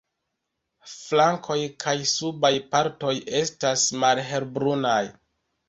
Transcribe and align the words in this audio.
Flankoj 0.93 1.57
kaj 1.85 1.93
subaj 2.13 2.51
partoj 2.73 3.13
estas 3.43 3.87
malhelbrunaj. 4.07 5.01